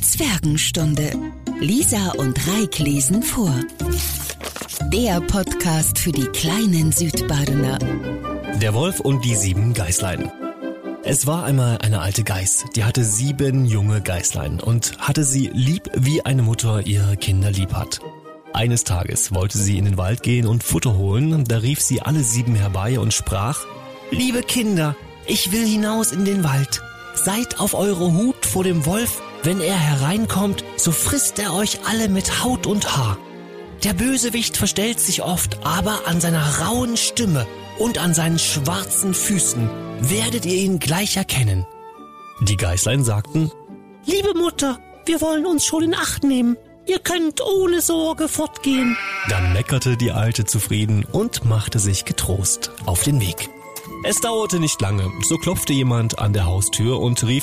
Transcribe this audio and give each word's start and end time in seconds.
Zwergenstunde. 0.00 1.12
Lisa 1.60 2.12
und 2.12 2.38
Reik 2.48 2.78
lesen 2.78 3.22
vor. 3.22 3.54
Der 4.92 5.20
Podcast 5.20 5.98
für 5.98 6.12
die 6.12 6.26
kleinen 6.26 6.92
Südbadener. 6.92 7.78
Der 8.60 8.74
Wolf 8.74 9.00
und 9.00 9.24
die 9.24 9.34
sieben 9.34 9.74
Geißlein. 9.74 10.30
Es 11.02 11.26
war 11.26 11.44
einmal 11.44 11.78
eine 11.78 12.00
alte 12.00 12.24
Geiß, 12.24 12.64
die 12.76 12.84
hatte 12.84 13.04
sieben 13.04 13.66
junge 13.66 14.00
Geißlein 14.00 14.60
und 14.60 14.96
hatte 14.98 15.24
sie 15.24 15.50
lieb, 15.52 15.90
wie 15.94 16.24
eine 16.24 16.42
Mutter 16.42 16.86
ihre 16.86 17.16
Kinder 17.16 17.50
lieb 17.50 17.72
hat. 17.74 18.00
Eines 18.52 18.84
Tages 18.84 19.34
wollte 19.34 19.58
sie 19.58 19.78
in 19.78 19.84
den 19.84 19.98
Wald 19.98 20.22
gehen 20.22 20.46
und 20.46 20.62
Futter 20.62 20.96
holen, 20.96 21.44
da 21.44 21.58
rief 21.58 21.80
sie 21.80 22.00
alle 22.00 22.20
sieben 22.20 22.54
herbei 22.54 22.98
und 22.98 23.12
sprach, 23.12 23.60
Liebe 24.10 24.42
Kinder, 24.42 24.96
ich 25.26 25.52
will 25.52 25.66
hinaus 25.66 26.12
in 26.12 26.24
den 26.24 26.44
Wald. 26.44 26.82
Seid 27.14 27.60
auf 27.60 27.74
eure 27.74 28.12
Hut 28.12 28.46
vor 28.46 28.64
dem 28.64 28.86
Wolf, 28.86 29.22
wenn 29.44 29.60
er 29.60 29.76
hereinkommt, 29.76 30.64
so 30.76 30.90
frisst 30.90 31.38
er 31.38 31.54
euch 31.54 31.80
alle 31.86 32.08
mit 32.08 32.42
Haut 32.42 32.66
und 32.66 32.96
Haar. 32.96 33.18
Der 33.84 33.92
Bösewicht 33.92 34.56
verstellt 34.56 34.98
sich 34.98 35.22
oft, 35.22 35.58
aber 35.64 36.06
an 36.06 36.20
seiner 36.20 36.60
rauen 36.60 36.96
Stimme 36.96 37.46
und 37.78 37.98
an 37.98 38.14
seinen 38.14 38.38
schwarzen 38.38 39.14
Füßen 39.14 39.68
werdet 40.00 40.46
ihr 40.46 40.56
ihn 40.56 40.78
gleich 40.78 41.16
erkennen. 41.16 41.66
Die 42.40 42.56
Geißlein 42.56 43.04
sagten, 43.04 43.50
Liebe 44.06 44.34
Mutter, 44.34 44.78
wir 45.06 45.20
wollen 45.20 45.46
uns 45.46 45.64
schon 45.64 45.82
in 45.82 45.94
Acht 45.94 46.24
nehmen. 46.24 46.56
Ihr 46.86 46.98
könnt 46.98 47.40
ohne 47.40 47.80
Sorge 47.80 48.28
fortgehen. 48.28 48.96
Dann 49.28 49.52
meckerte 49.52 49.96
die 49.96 50.12
Alte 50.12 50.44
zufrieden 50.44 51.06
und 51.10 51.44
machte 51.44 51.78
sich 51.78 52.04
getrost 52.04 52.70
auf 52.84 53.02
den 53.02 53.20
Weg. 53.20 53.48
Es 54.06 54.20
dauerte 54.20 54.60
nicht 54.60 54.82
lange, 54.82 55.10
so 55.22 55.38
klopfte 55.38 55.72
jemand 55.72 56.18
an 56.18 56.34
der 56.34 56.44
Haustür 56.44 57.00
und 57.00 57.26
rief, 57.26 57.42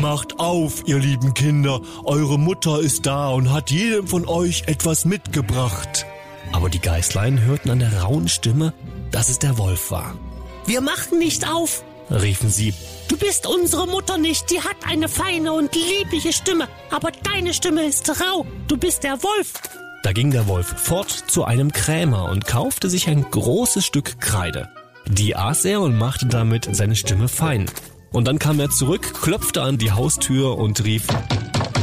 Macht 0.00 0.40
auf, 0.40 0.82
ihr 0.86 0.98
lieben 0.98 1.34
Kinder, 1.34 1.78
eure 2.04 2.38
Mutter 2.38 2.80
ist 2.80 3.04
da 3.04 3.28
und 3.28 3.52
hat 3.52 3.70
jedem 3.70 4.08
von 4.08 4.26
euch 4.26 4.62
etwas 4.66 5.04
mitgebracht. 5.04 6.06
Aber 6.52 6.70
die 6.70 6.78
Geißlein 6.78 7.42
hörten 7.42 7.68
an 7.68 7.80
der 7.80 8.00
rauen 8.00 8.28
Stimme, 8.28 8.72
dass 9.10 9.28
es 9.28 9.38
der 9.38 9.58
Wolf 9.58 9.90
war. 9.90 10.16
Wir 10.64 10.80
machen 10.80 11.18
nicht 11.18 11.46
auf, 11.46 11.84
riefen 12.10 12.48
sie. 12.48 12.72
Du 13.08 13.18
bist 13.18 13.46
unsere 13.46 13.86
Mutter 13.86 14.16
nicht, 14.16 14.50
die 14.50 14.62
hat 14.62 14.76
eine 14.88 15.10
feine 15.10 15.52
und 15.52 15.74
liebliche 15.74 16.32
Stimme, 16.32 16.66
aber 16.90 17.10
deine 17.10 17.52
Stimme 17.52 17.84
ist 17.84 18.08
rau, 18.08 18.46
du 18.68 18.78
bist 18.78 19.04
der 19.04 19.22
Wolf. 19.22 19.52
Da 20.02 20.12
ging 20.12 20.30
der 20.30 20.48
Wolf 20.48 20.66
fort 20.66 21.10
zu 21.10 21.44
einem 21.44 21.72
Krämer 21.72 22.30
und 22.30 22.46
kaufte 22.46 22.88
sich 22.88 23.06
ein 23.06 23.30
großes 23.30 23.84
Stück 23.84 24.18
Kreide. 24.18 24.70
Die 25.08 25.36
aß 25.36 25.64
er 25.66 25.80
und 25.80 25.96
machte 25.96 26.26
damit 26.26 26.68
seine 26.72 26.96
Stimme 26.96 27.28
fein. 27.28 27.66
Und 28.12 28.28
dann 28.28 28.38
kam 28.38 28.60
er 28.60 28.70
zurück, 28.70 29.12
klopfte 29.20 29.62
an 29.62 29.76
die 29.76 29.92
Haustür 29.92 30.56
und 30.56 30.84
rief, 30.84 31.06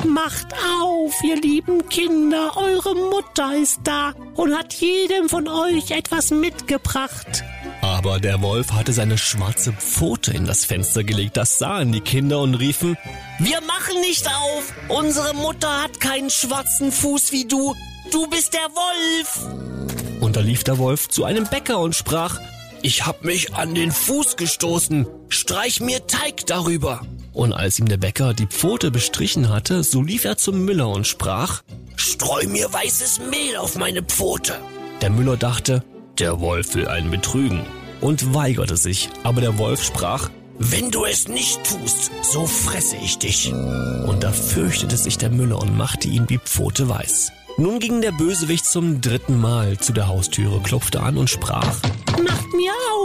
Macht 0.07 0.47
auf, 0.81 1.13
ihr 1.23 1.39
lieben 1.39 1.87
Kinder, 1.89 2.51
eure 2.57 2.95
Mutter 2.95 3.55
ist 3.55 3.81
da 3.83 4.13
und 4.35 4.57
hat 4.57 4.73
jedem 4.73 5.29
von 5.29 5.47
euch 5.47 5.91
etwas 5.91 6.31
mitgebracht. 6.31 7.43
Aber 7.81 8.19
der 8.19 8.41
Wolf 8.41 8.71
hatte 8.71 8.93
seine 8.93 9.17
schwarze 9.17 9.73
Pfote 9.73 10.31
in 10.31 10.45
das 10.45 10.65
Fenster 10.65 11.03
gelegt, 11.03 11.37
das 11.37 11.59
sahen 11.59 11.91
die 11.91 12.01
Kinder 12.01 12.39
und 12.39 12.55
riefen, 12.55 12.97
Wir 13.39 13.59
machen 13.61 14.01
nicht 14.01 14.27
auf, 14.27 14.73
unsere 14.87 15.33
Mutter 15.35 15.81
hat 15.83 15.99
keinen 15.99 16.29
schwarzen 16.29 16.91
Fuß 16.91 17.31
wie 17.31 17.45
du, 17.45 17.75
du 18.11 18.27
bist 18.27 18.53
der 18.53 18.69
Wolf. 18.73 20.19
Und 20.21 20.35
da 20.35 20.39
lief 20.39 20.63
der 20.63 20.77
Wolf 20.77 21.09
zu 21.09 21.25
einem 21.25 21.45
Bäcker 21.47 21.79
und 21.79 21.95
sprach, 21.95 22.39
ich 22.83 23.05
hab 23.05 23.23
mich 23.23 23.53
an 23.53 23.75
den 23.75 23.91
Fuß 23.91 24.37
gestoßen. 24.37 25.07
Streich 25.29 25.81
mir 25.81 26.07
Teig 26.07 26.45
darüber. 26.47 27.01
Und 27.33 27.53
als 27.53 27.79
ihm 27.79 27.87
der 27.87 27.97
Bäcker 27.97 28.33
die 28.33 28.47
Pfote 28.47 28.91
bestrichen 28.91 29.49
hatte, 29.49 29.83
so 29.83 30.01
lief 30.01 30.25
er 30.25 30.37
zum 30.37 30.65
Müller 30.65 30.89
und 30.89 31.07
sprach, 31.07 31.61
Streu 31.95 32.47
mir 32.47 32.71
weißes 32.71 33.21
Mehl 33.29 33.57
auf 33.57 33.77
meine 33.77 34.03
Pfote. 34.03 34.59
Der 35.01 35.09
Müller 35.09 35.37
dachte, 35.37 35.83
der 36.19 36.39
Wolf 36.39 36.75
will 36.75 36.87
einen 36.87 37.09
betrügen 37.09 37.61
und 38.01 38.33
weigerte 38.33 38.77
sich, 38.77 39.09
aber 39.23 39.41
der 39.41 39.57
Wolf 39.57 39.83
sprach, 39.83 40.29
wenn 40.59 40.91
du 40.91 41.05
es 41.05 41.27
nicht 41.27 41.63
tust, 41.63 42.11
so 42.21 42.45
fresse 42.45 42.95
ich 42.97 43.17
dich. 43.17 43.51
Und 43.51 44.23
da 44.23 44.31
fürchtete 44.31 44.97
sich 44.97 45.17
der 45.17 45.31
Müller 45.31 45.59
und 45.59 45.75
machte 45.75 46.07
ihm 46.07 46.27
die 46.27 46.37
Pfote 46.37 46.87
weiß. 46.87 47.31
Nun 47.57 47.79
ging 47.79 48.01
der 48.01 48.11
Bösewicht 48.11 48.65
zum 48.65 49.01
dritten 49.01 49.39
Mal 49.39 49.77
zu 49.77 49.91
der 49.91 50.07
Haustüre, 50.07 50.61
klopfte 50.61 51.01
an 51.01 51.17
und 51.17 51.29
sprach, 51.29 51.77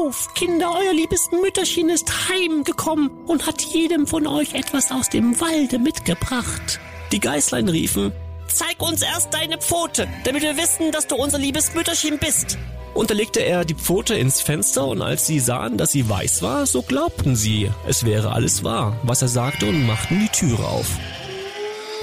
auf, 0.06 0.32
Kinder, 0.34 0.72
euer 0.78 0.92
liebes 0.92 1.30
Mütterchen 1.32 1.88
ist 1.88 2.28
heimgekommen 2.28 3.10
und 3.26 3.46
hat 3.46 3.62
jedem 3.62 4.06
von 4.06 4.26
euch 4.26 4.54
etwas 4.54 4.92
aus 4.92 5.08
dem 5.08 5.40
Walde 5.40 5.78
mitgebracht. 5.78 6.80
Die 7.12 7.20
Geißlein 7.20 7.68
riefen, 7.68 8.12
Zeig 8.48 8.80
uns 8.80 9.02
erst 9.02 9.34
deine 9.34 9.58
Pfote, 9.58 10.06
damit 10.24 10.42
wir 10.42 10.56
wissen, 10.56 10.92
dass 10.92 11.08
du 11.08 11.16
unser 11.16 11.38
liebes 11.38 11.74
Mütterchen 11.74 12.18
bist. 12.18 12.56
Und 12.94 13.10
da 13.10 13.14
legte 13.14 13.40
er 13.40 13.64
die 13.64 13.74
Pfote 13.74 14.14
ins 14.14 14.40
Fenster 14.40 14.86
und 14.86 15.02
als 15.02 15.26
sie 15.26 15.40
sahen, 15.40 15.76
dass 15.76 15.90
sie 15.90 16.08
weiß 16.08 16.42
war, 16.42 16.64
so 16.64 16.82
glaubten 16.82 17.34
sie, 17.34 17.70
es 17.88 18.04
wäre 18.06 18.32
alles 18.32 18.62
wahr, 18.62 18.96
was 19.02 19.20
er 19.20 19.28
sagte 19.28 19.66
und 19.66 19.84
machten 19.86 20.20
die 20.20 20.28
Türe 20.28 20.64
auf. 20.64 20.86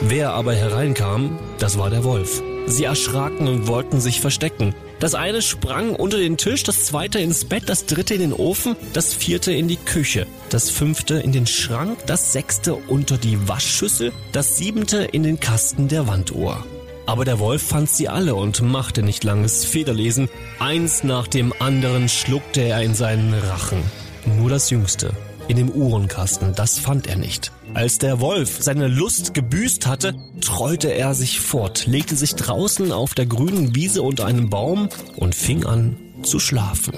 Wer 0.02 0.34
aber 0.34 0.54
hereinkam, 0.54 1.40
das 1.58 1.78
war 1.78 1.90
der 1.90 2.04
Wolf. 2.04 2.44
Sie 2.68 2.84
erschraken 2.84 3.48
und 3.48 3.68
wollten 3.68 4.02
sich 4.02 4.20
verstecken. 4.20 4.76
Das 5.04 5.16
eine 5.16 5.42
sprang 5.42 5.98
unter 5.98 6.18
den 6.18 6.38
Tisch, 6.38 6.64
das 6.64 6.86
zweite 6.86 7.20
ins 7.20 7.44
Bett, 7.44 7.64
das 7.68 7.88
dritte 7.88 8.14
in 8.14 8.22
den 8.22 8.32
Ofen, 8.32 8.78
das 8.94 9.14
vierte 9.14 9.52
in 9.52 9.68
die 9.68 9.76
Küche, 9.76 10.28
das 10.50 10.70
fünfte 10.70 11.16
in 11.16 11.34
den 11.34 11.46
Schrank, 11.46 11.98
das 12.06 12.32
sechste 12.32 12.76
unter 12.76 13.18
die 13.18 13.50
Waschschüssel, 13.50 14.14
das 14.32 14.56
siebente 14.56 15.04
in 15.04 15.24
den 15.24 15.42
Kasten 15.42 15.90
der 15.90 16.08
Wanduhr. 16.08 16.66
Aber 17.06 17.26
der 17.26 17.40
Wolf 17.40 17.64
fand 17.64 17.90
sie 17.90 18.08
alle 18.08 18.36
und 18.36 18.62
machte 18.62 19.04
nicht 19.04 19.26
langes 19.26 19.66
Federlesen. 19.66 20.30
Eins 20.60 21.04
nach 21.04 21.28
dem 21.28 21.54
anderen 21.60 22.08
schluckte 22.08 22.62
er 22.62 22.82
in 22.82 22.96
seinen 22.96 23.34
Rachen. 23.34 23.84
Nur 24.38 24.50
das 24.50 24.70
jüngste, 24.70 25.12
in 25.48 25.58
dem 25.58 25.70
Uhrenkasten, 25.70 26.54
das 26.56 26.80
fand 26.80 27.08
er 27.08 27.18
nicht. 27.18 27.52
Als 27.74 27.98
der 27.98 28.20
Wolf 28.20 28.58
seine 28.62 28.88
Lust 28.88 29.34
gebüßt 29.34 29.88
hatte, 29.88 30.14
trollte 30.42 30.94
er 30.94 31.16
sich 31.16 31.40
fort, 31.40 31.86
legte 31.88 32.16
sich 32.16 32.36
draußen 32.36 32.92
auf 32.92 33.14
der 33.14 33.26
grünen 33.26 33.76
Wiese 33.76 34.02
unter 34.02 34.26
einem 34.26 34.50
Baum 34.50 34.90
und 35.16 35.36
fing 35.36 35.66
an 35.66 35.98
zu 36.24 36.40
schlafen. 36.40 36.94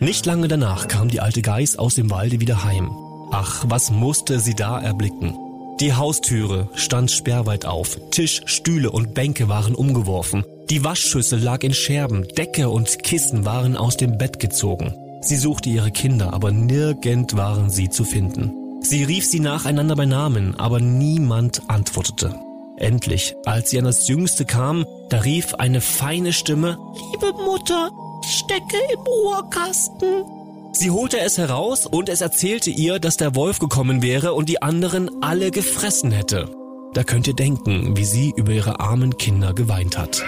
Nicht 0.00 0.26
lange 0.26 0.48
danach 0.48 0.88
kam 0.88 1.08
die 1.08 1.20
alte 1.20 1.42
Geiß 1.42 1.76
aus 1.78 1.94
dem 1.94 2.10
Walde 2.10 2.40
wieder 2.40 2.64
heim. 2.64 2.90
Ach, 3.30 3.64
was 3.68 3.90
musste 3.90 4.40
sie 4.40 4.54
da 4.54 4.80
erblicken? 4.80 5.36
Die 5.80 5.94
Haustüre 5.94 6.68
stand 6.74 7.10
sperrweit 7.10 7.64
auf, 7.64 7.98
Tisch, 8.10 8.42
Stühle 8.46 8.90
und 8.90 9.14
Bänke 9.14 9.48
waren 9.48 9.74
umgeworfen. 9.74 10.44
Die 10.70 10.84
Waschschüssel 10.84 11.40
lag 11.40 11.62
in 11.62 11.74
Scherben, 11.74 12.26
Decke 12.36 12.68
und 12.68 13.02
Kissen 13.02 13.44
waren 13.44 13.76
aus 13.76 13.96
dem 13.96 14.18
Bett 14.18 14.38
gezogen. 14.38 14.94
Sie 15.22 15.36
suchte 15.36 15.70
ihre 15.70 15.92
Kinder, 15.92 16.34
aber 16.34 16.50
nirgend 16.50 17.36
waren 17.36 17.70
sie 17.70 17.88
zu 17.88 18.04
finden. 18.04 18.52
Sie 18.80 19.04
rief 19.04 19.24
sie 19.24 19.38
nacheinander 19.38 19.94
bei 19.94 20.04
Namen, 20.04 20.58
aber 20.58 20.80
niemand 20.80 21.62
antwortete. 21.68 22.34
Endlich, 22.76 23.36
als 23.46 23.70
sie 23.70 23.78
an 23.78 23.84
das 23.84 24.08
Jüngste 24.08 24.44
kam, 24.44 24.84
da 25.08 25.18
rief 25.18 25.54
eine 25.54 25.80
feine 25.80 26.32
Stimme, 26.32 26.76
Liebe 27.12 27.32
Mutter, 27.44 27.90
ich 28.24 28.30
stecke 28.30 28.76
im 28.92 29.00
Uhrkasten. 29.26 30.24
Sie 30.72 30.90
holte 30.90 31.20
es 31.20 31.38
heraus 31.38 31.86
und 31.86 32.08
es 32.08 32.20
erzählte 32.20 32.70
ihr, 32.70 32.98
dass 32.98 33.16
der 33.16 33.36
Wolf 33.36 33.60
gekommen 33.60 34.02
wäre 34.02 34.32
und 34.32 34.48
die 34.48 34.60
anderen 34.62 35.22
alle 35.22 35.52
gefressen 35.52 36.10
hätte. 36.10 36.50
Da 36.94 37.04
könnt 37.04 37.28
ihr 37.28 37.34
denken, 37.34 37.96
wie 37.96 38.04
sie 38.04 38.32
über 38.36 38.52
ihre 38.52 38.80
armen 38.80 39.16
Kinder 39.16 39.54
geweint 39.54 39.96
hat. 39.96 40.24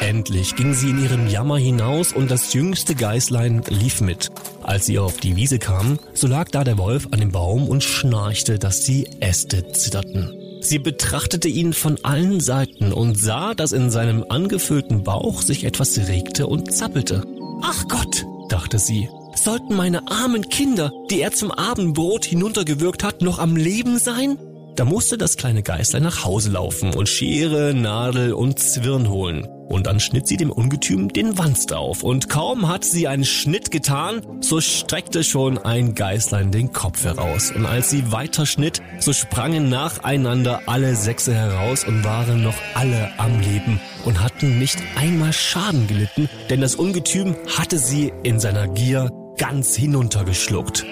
Endlich 0.00 0.54
ging 0.54 0.74
sie 0.74 0.90
in 0.90 1.02
ihrem 1.02 1.28
Jammer 1.28 1.58
hinaus 1.58 2.12
und 2.12 2.30
das 2.30 2.52
jüngste 2.52 2.94
Geißlein 2.94 3.62
lief 3.68 4.00
mit. 4.00 4.30
Als 4.62 4.86
sie 4.86 4.98
auf 4.98 5.18
die 5.18 5.36
Wiese 5.36 5.58
kam, 5.58 5.98
so 6.14 6.26
lag 6.26 6.48
da 6.50 6.64
der 6.64 6.78
Wolf 6.78 7.08
an 7.10 7.20
dem 7.20 7.32
Baum 7.32 7.68
und 7.68 7.82
schnarchte, 7.82 8.58
dass 8.58 8.82
die 8.82 9.08
Äste 9.20 9.72
zitterten. 9.72 10.32
Sie 10.60 10.78
betrachtete 10.78 11.48
ihn 11.48 11.72
von 11.72 11.98
allen 12.04 12.40
Seiten 12.40 12.92
und 12.92 13.18
sah, 13.18 13.54
dass 13.54 13.72
in 13.72 13.90
seinem 13.90 14.24
angefüllten 14.28 15.04
Bauch 15.04 15.42
sich 15.42 15.64
etwas 15.64 15.98
regte 16.08 16.46
und 16.46 16.72
zappelte. 16.72 17.24
Ach 17.62 17.86
Gott, 17.88 18.24
dachte 18.48 18.78
sie, 18.78 19.08
sollten 19.34 19.76
meine 19.76 20.10
armen 20.10 20.48
Kinder, 20.48 20.92
die 21.10 21.20
er 21.20 21.32
zum 21.32 21.50
Abendbrot 21.50 22.24
hinuntergewürgt 22.24 23.04
hat, 23.04 23.22
noch 23.22 23.38
am 23.38 23.56
Leben 23.56 23.98
sein? 23.98 24.38
Da 24.76 24.84
musste 24.84 25.18
das 25.18 25.36
kleine 25.36 25.62
Geißlein 25.62 26.02
nach 26.04 26.24
Hause 26.24 26.50
laufen 26.50 26.94
und 26.94 27.08
Schere, 27.08 27.74
Nadel 27.74 28.32
und 28.32 28.58
Zwirn 28.58 29.08
holen. 29.08 29.46
Und 29.68 29.86
dann 29.86 30.00
schnitt 30.00 30.26
sie 30.26 30.36
dem 30.38 30.50
Ungetüm 30.50 31.12
den 31.12 31.36
Wanst 31.36 31.74
auf. 31.74 32.02
Und 32.02 32.28
kaum 32.28 32.68
hat 32.68 32.84
sie 32.84 33.06
einen 33.06 33.24
Schnitt 33.24 33.70
getan, 33.70 34.22
so 34.40 34.60
streckte 34.60 35.22
schon 35.22 35.58
ein 35.58 35.94
Geißlein 35.94 36.50
den 36.50 36.72
Kopf 36.72 37.04
heraus. 37.04 37.52
Und 37.54 37.66
als 37.66 37.90
sie 37.90 38.10
weiter 38.10 38.46
schnitt, 38.46 38.80
so 38.98 39.12
sprangen 39.12 39.68
nacheinander 39.68 40.62
alle 40.66 40.96
Sechse 40.96 41.34
heraus 41.34 41.84
und 41.84 42.02
waren 42.02 42.42
noch 42.42 42.56
alle 42.74 43.10
am 43.18 43.40
Leben 43.40 43.80
und 44.04 44.22
hatten 44.22 44.58
nicht 44.58 44.78
einmal 44.96 45.32
Schaden 45.32 45.86
gelitten, 45.86 46.30
denn 46.48 46.60
das 46.60 46.74
Ungetüm 46.74 47.36
hatte 47.58 47.78
sie 47.78 48.12
in 48.22 48.40
seiner 48.40 48.68
Gier 48.68 49.10
ganz 49.36 49.76
hinuntergeschluckt. 49.76 50.84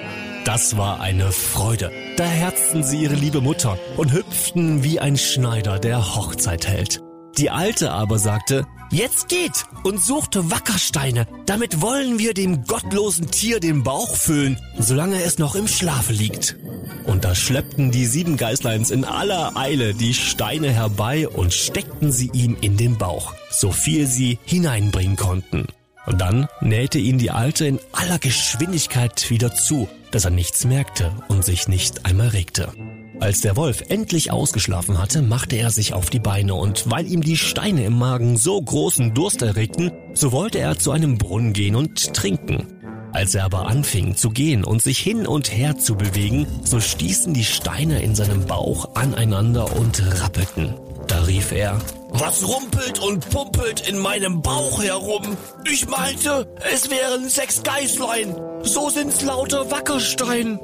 das 0.44 0.76
war 0.76 1.00
eine 1.00 1.32
Freude. 1.32 1.90
Da 2.16 2.24
herzten 2.24 2.84
sie 2.84 3.02
ihre 3.02 3.14
liebe 3.14 3.40
Mutter 3.40 3.78
und 3.96 4.12
hüpften 4.12 4.84
wie 4.84 5.00
ein 5.00 5.16
Schneider, 5.16 5.78
der 5.80 6.14
Hochzeit 6.14 6.68
hält. 6.68 7.05
Die 7.38 7.50
Alte 7.50 7.92
aber 7.92 8.18
sagte, 8.18 8.66
Jetzt 8.90 9.28
geht 9.28 9.64
und 9.82 10.00
suchte 10.00 10.50
Wackersteine, 10.50 11.26
damit 11.44 11.82
wollen 11.82 12.20
wir 12.20 12.34
dem 12.34 12.64
gottlosen 12.64 13.30
Tier 13.30 13.58
den 13.58 13.82
Bauch 13.82 14.14
füllen, 14.14 14.60
solange 14.78 15.22
es 15.22 15.38
noch 15.38 15.56
im 15.56 15.66
Schlafe 15.66 16.12
liegt. 16.12 16.56
Und 17.04 17.24
da 17.24 17.34
schleppten 17.34 17.90
die 17.90 18.06
sieben 18.06 18.36
Geißleins 18.36 18.90
in 18.90 19.04
aller 19.04 19.56
Eile 19.56 19.92
die 19.92 20.14
Steine 20.14 20.70
herbei 20.70 21.28
und 21.28 21.52
steckten 21.52 22.12
sie 22.12 22.30
ihm 22.32 22.56
in 22.60 22.76
den 22.76 22.96
Bauch, 22.96 23.34
so 23.50 23.72
viel 23.72 24.06
sie 24.06 24.38
hineinbringen 24.44 25.16
konnten. 25.16 25.66
Und 26.06 26.20
dann 26.20 26.46
nähte 26.60 27.00
ihn 27.00 27.18
die 27.18 27.32
Alte 27.32 27.66
in 27.66 27.80
aller 27.92 28.20
Geschwindigkeit 28.20 29.28
wieder 29.30 29.52
zu, 29.52 29.88
dass 30.12 30.24
er 30.24 30.30
nichts 30.30 30.64
merkte 30.64 31.12
und 31.28 31.44
sich 31.44 31.66
nicht 31.66 32.06
einmal 32.06 32.28
regte. 32.28 32.72
Als 33.18 33.40
der 33.40 33.56
Wolf 33.56 33.84
endlich 33.88 34.30
ausgeschlafen 34.30 35.00
hatte, 35.00 35.22
machte 35.22 35.56
er 35.56 35.70
sich 35.70 35.94
auf 35.94 36.10
die 36.10 36.18
Beine 36.18 36.54
und 36.54 36.90
weil 36.90 37.06
ihm 37.06 37.22
die 37.22 37.36
Steine 37.36 37.84
im 37.84 37.98
Magen 37.98 38.36
so 38.36 38.60
großen 38.60 39.14
Durst 39.14 39.42
erregten, 39.42 39.90
so 40.14 40.32
wollte 40.32 40.58
er 40.58 40.78
zu 40.78 40.90
einem 40.90 41.16
Brunnen 41.16 41.52
gehen 41.52 41.76
und 41.76 42.12
trinken. 42.14 42.66
Als 43.12 43.34
er 43.34 43.44
aber 43.44 43.66
anfing 43.68 44.14
zu 44.14 44.28
gehen 44.28 44.62
und 44.64 44.82
sich 44.82 44.98
hin 44.98 45.26
und 45.26 45.50
her 45.50 45.78
zu 45.78 45.96
bewegen, 45.96 46.46
so 46.62 46.80
stießen 46.80 47.32
die 47.32 47.44
Steine 47.44 48.02
in 48.02 48.14
seinem 48.14 48.44
Bauch 48.44 48.94
aneinander 48.94 49.74
und 49.74 50.02
rappelten. 50.20 50.74
Da 51.06 51.22
rief 51.22 51.52
er, 51.52 51.78
was 52.10 52.46
rumpelt 52.46 52.98
und 52.98 53.30
pumpelt 53.30 53.88
in 53.88 53.98
meinem 53.98 54.42
Bauch 54.42 54.82
herum? 54.82 55.36
Ich 55.64 55.88
meinte, 55.88 56.46
es 56.72 56.90
wären 56.90 57.28
sechs 57.28 57.62
Geißlein. 57.62 58.36
So 58.62 58.90
sind's 58.90 59.22
lauter 59.22 59.70
Wackerstein. 59.70 60.58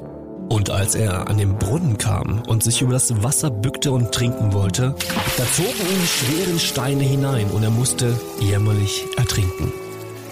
Und 0.53 0.69
als 0.69 0.93
er 0.93 1.27
an 1.29 1.39
den 1.39 1.57
Brunnen 1.57 1.97
kam 1.97 2.43
und 2.47 2.61
sich 2.61 2.83
über 2.83 2.93
das 2.93 3.23
Wasser 3.23 3.49
bückte 3.49 3.91
und 3.91 4.11
trinken 4.11 4.53
wollte, 4.53 4.93
da 5.35 5.43
zogen 5.51 5.69
ihn 5.69 5.99
die 5.99 6.07
schweren 6.07 6.59
Steine 6.59 7.03
hinein 7.03 7.47
und 7.49 7.63
er 7.63 7.71
musste 7.71 8.15
jämmerlich 8.39 9.03
ertrinken. 9.17 9.73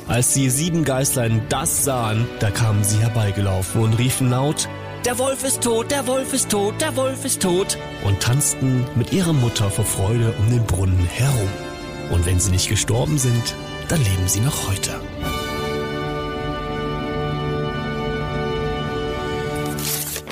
Als 0.07 0.35
die 0.35 0.51
sieben 0.51 0.83
Geißlein 0.83 1.41
das 1.49 1.83
sahen, 1.83 2.27
da 2.39 2.51
kamen 2.51 2.83
sie 2.83 2.99
herbeigelaufen 2.99 3.81
und 3.81 3.97
riefen 3.97 4.29
laut, 4.29 4.69
der 5.05 5.17
Wolf 5.17 5.43
ist 5.43 5.63
tot, 5.63 5.89
der 5.89 6.05
Wolf 6.05 6.33
ist 6.33 6.51
tot, 6.51 6.79
der 6.79 6.95
Wolf 6.95 7.25
ist 7.25 7.41
tot 7.41 7.79
und 8.05 8.19
tanzten 8.19 8.85
mit 8.93 9.11
ihrer 9.13 9.33
Mutter 9.33 9.71
vor 9.71 9.85
Freude 9.85 10.35
um 10.37 10.51
den 10.51 10.63
Brunnen 10.65 11.03
herum. 11.03 11.49
Und 12.11 12.27
wenn 12.27 12.39
sie 12.39 12.51
nicht 12.51 12.69
gestorben 12.69 13.17
sind, 13.17 13.55
dann 13.87 13.97
leben 13.97 14.27
sie 14.27 14.41
noch 14.41 14.69
heute. 14.69 14.91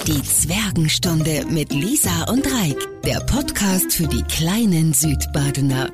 Die 0.09 0.23
Zwergenstunde 0.23 1.45
mit 1.51 1.71
Lisa 1.71 2.23
und 2.31 2.43
Reik, 2.51 2.77
der 3.05 3.19
Podcast 3.19 3.93
für 3.93 4.07
die 4.07 4.23
kleinen 4.23 4.91
Südbadener. 4.91 5.91